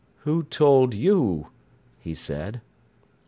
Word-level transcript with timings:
"Who 0.23 0.41
told 0.41 0.95
you?" 0.95 1.49
he 1.99 2.15
said. 2.15 2.61